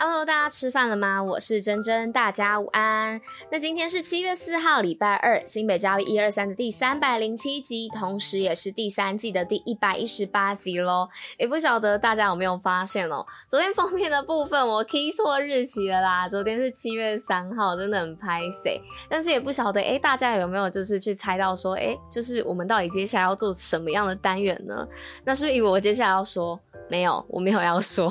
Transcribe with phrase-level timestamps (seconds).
[0.00, 1.20] Hello，大家吃饭了吗？
[1.20, 3.20] 我是珍珍，大家午安。
[3.50, 11.08] 那今天是七月四号，礼拜二，新北教育一二三的第三百零七集，同时也是第三季的第一百一十八集喽。
[11.36, 18.80] 也不晓得大家有没有发现哦，昨天封面的部分我 key 错日期了啦，昨天是七月三号，真的很拍谢。
[19.10, 24.86] 但是也不晓得，哎，大家有没有就是去猜到说，哎，就是我们到底接下来要做什么样的单元呢？
[25.24, 26.60] 那是不是以为我接下来要说？
[26.90, 28.08] 没有，我没有要说。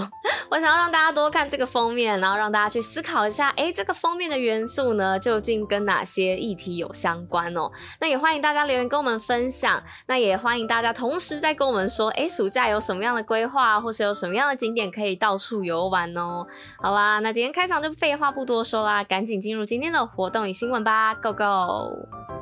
[0.50, 7.70] 我想要让大家多看这个封面，然后让大家去思考一下，哎，这个封面的元素呢，究竟跟哪些议题有相关哦？
[8.00, 9.84] 那也欢迎大家留言跟我们分享。
[10.06, 16.46] 那也欢迎大家同时在跟我们说，哎，暑假有什么样的规划，或是有什么样的景点可以到处游玩哦？
[16.82, 22.37] 好啦，那今天开场就废话不多说啦，赶紧进入今天的活动与新闻吧，Go Go！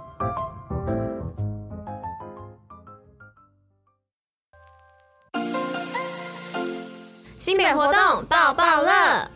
[7.38, 9.35] 新品活动爆爆乐。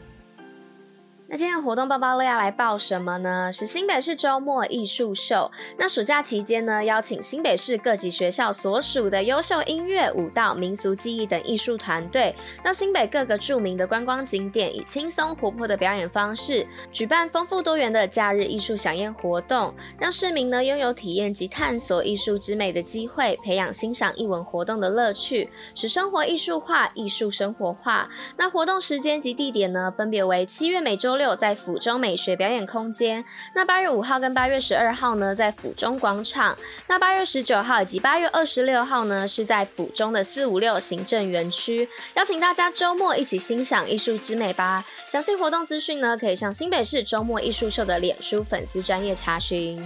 [1.31, 3.53] 那今天活动包包乐要来报什么呢？
[3.53, 5.51] 是新北市周末艺术秀。
[5.77, 28.09] 那暑假期间呢，邀请新北市各级学校所属的优秀音乐、舞蹈、民俗技艺等艺术团队，到新北各个著名的观光景点，以轻松活泼的表演方式，举办丰富多元的假日艺术饗宴活动，让市民呢拥有体验及探索艺术之美的机会，培养欣赏艺文活动的乐趣，使生活艺术化、艺术生活化。
[28.35, 44.83] 那活动时间及地点呢，分别为七月每周六在府中美学表演空间，那八月五号跟八月十二号呢，在府中广场，那八月十九号以及八月二十六号呢，是在府中的四五六行政园区，邀请大家周末一起欣赏艺术之美吧。
[45.07, 49.77] 详细活动资讯呢，可以上新北市周末艺术秀的脸书粉丝专业查询。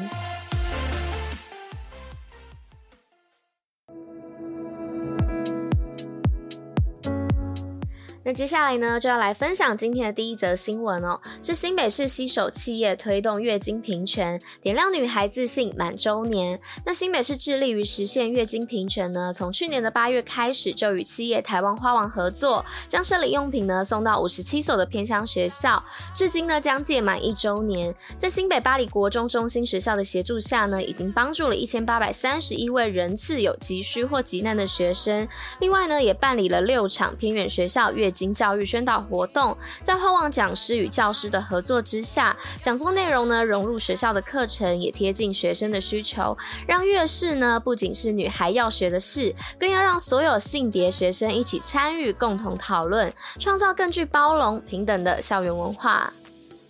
[8.25, 16.57] 那接下来呢，就要来分享今天的第一则新闻哦，是新北市携手企业推动月经平权，点亮女孩自信满周年。
[16.85, 25.83] 那新北市致力于实现月经平权呢，从去年的八月开始，就与企业台湾花王合作，将生理用品呢送到五十七所的偏乡学校，
[26.15, 27.93] 至今呢将届满一周年。
[28.15, 35.27] 在新北八里国中中心学校的协助下呢，已经帮助了一千八百三十一位人次有急需或急难的学生。
[35.59, 46.37] 另外呢，也办理了六场偏远学校月经教育宣导活动，在花望讲师与教师的合作之下，讲座内容呢融入学校的课程，也贴近学生的需求，
[46.67, 56.13] 让月事呢不仅是女孩要学的事，更要让所有性别学生一起参与，共同讨论，创造更具包容、平等的校园文化。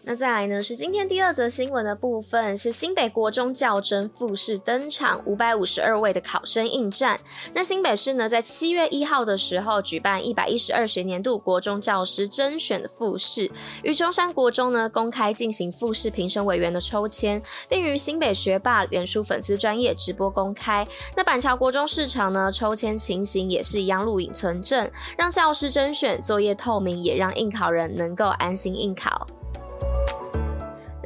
[0.05, 7.17] 那再来呢，是今天第二则新闻的部分，是新北国中教甄复试登场，五百五十二位的考生应战。
[7.53, 13.49] 那新北市呢，在七月一号的时候举办一百一十二学年度国中教师甄选的复试，
[13.81, 20.85] 于中山国中呢公开进行复试评审委员的抽签，并于新北学霸脸书粉丝专业直播公开。
[21.15, 29.25] 那板桥国中市场呢，抽签情形也是一样录影存证，让教师甄选作业透明，也让应考人能够安心应考。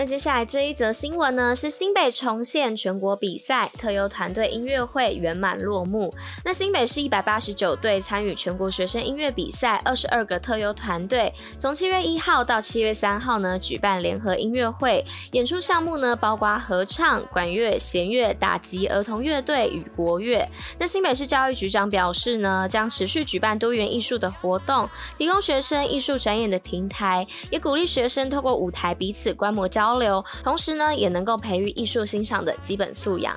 [0.07, 6.09] 接下来这一则新闻呢，是新北重现全国比赛，特优团队音乐会圆满落幕。
[6.45, 15.03] 那新北市一百八十九队参与全国学生音乐比赛，二十二个特优团队，从七月一号到七月三号呢，举办联合音乐会，
[15.34, 20.47] 演出项目呢包括合唱、管乐、弦乐、打击、儿童乐队与国乐。
[20.79, 29.97] 那新北市教育局长表示呢，将持续举办多元艺术的活动，提供学生艺术展演的平台，也鼓励学生透过舞台彼此观摩交
[30.44, 33.35] 同时呢，也能够培育艺术欣赏的基本素养。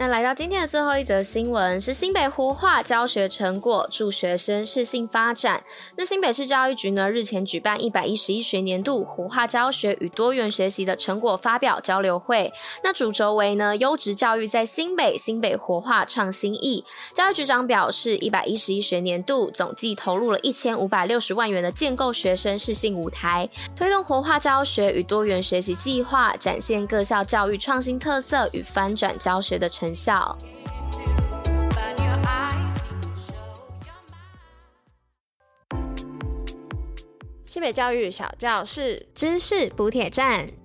[0.00, 5.62] 那来到今天的最后一则新闻是新北活化教学成果，助学生适性发展。
[5.94, 12.50] 那新北市教育局呢，日前举办一百一十一学年度活化教学与多元学习的成果发表交流会。
[12.82, 16.82] 那主轴为呢优质教育在新北，新北活化创新意。
[17.14, 23.46] 教育局长表示，一百一十一学年度总计投入了一千五百六十万元的建构学生适性舞台，
[23.76, 29.89] 推动活化教学与多元学习计划，展现各校教育创新特色与翻转教学的成。
[29.94, 30.36] 校。
[37.44, 40.59] 新北教育小教室知识补铁站。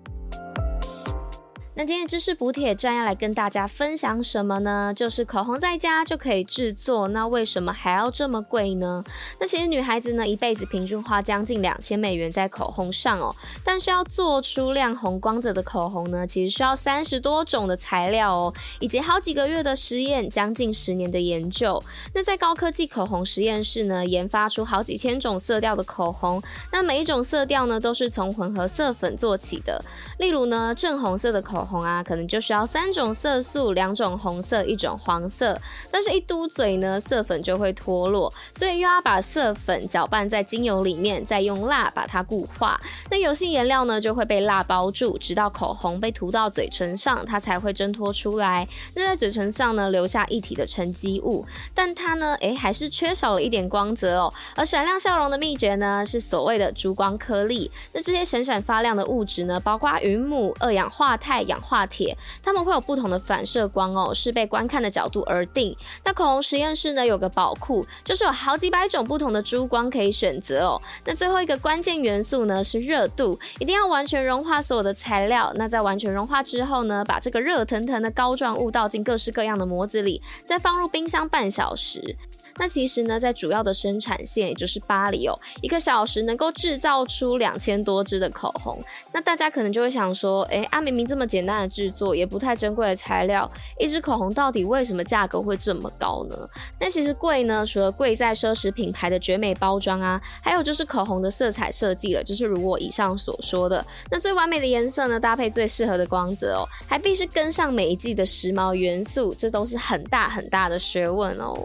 [1.77, 4.93] 那今天知识补铁站要来跟大家分享什么呢？
[4.95, 9.03] 就是口红在家就可以制作，那为什么还要这么贵呢？
[9.41, 21.83] 那其实女孩子呢一辈子平均花将近两千美元在口红上哦，但是要做出亮红光泽的口红呢，其实需要三十多种的材料哦，以及好几个月的实验，将近十年的研究。
[22.13, 29.83] 那在高科技口红实验室呢，研发出好几千种色调的口红，那每一种色调呢都是从混合色粉做起的。
[30.19, 35.59] 例如呢，正红色的口红啊，可能就需要三种色素，两种红色，一种黄色。
[35.91, 42.79] 但是，一嘟嘴呢，色粉就会脱落，所以又要把色粉搅拌在精油里面，再用蜡把它固化。
[43.09, 48.67] 那油性颜料呢，就会被蜡包住，直到口红被涂到嘴唇上，它才会挣脱出来。
[48.95, 54.33] 那在嘴唇上呢，留下一体的沉积物，但它呢，诶，还是缺少了一点光泽哦。
[54.55, 57.71] 而闪亮笑容的秘诀呢，是所谓的珠光颗粒。
[57.93, 65.75] 那这些闪闪发亮的物质呢，包括云母、二氧化钛、氧氧化铁，它们会有不同的反射光哦，是被观看的角度而定。
[66.03, 70.81] 那口红实验室呢，有个宝库，就是有好几百种不同的珠光可以选择哦。
[71.05, 75.51] 那最后一个关键元素呢，是热度，一定要完全融化所有的材料。
[75.55, 82.17] 那在完全融化之后呢，把这个热腾腾的膏状物倒进各式各样的模子里，再放入冰箱半小时。
[82.57, 88.81] 那其实呢，在主要的生产线，也就是巴黎哦，一个小时能够制造出两千多支的口红。
[89.11, 96.35] 那大家可能就会想说，诶，啊，明明这么简简单的制作，也不太珍贵的材料，一支口红到底为什么价格会这么高呢？
[96.79, 111.55] 那其实贵呢，除了贵在奢侈品牌的绝美包装啊，还有就是口红的色彩设计了，就是如我以上所说的，那最完美的颜色呢，搭配最适合的光泽哦，还必须跟上每一季的时髦元素，这都是很大很大的学问哦。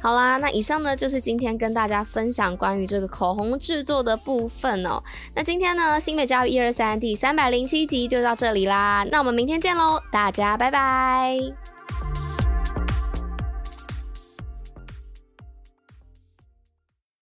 [0.00, 5.02] 好啦，那以上呢就是今天跟大家分享关于这个口红制作的部分哦。
[5.34, 9.06] 那今天呢，新美教育一二三第三百零七集就到这里啦。
[9.10, 11.77] 那我们明天见喽，大家拜拜。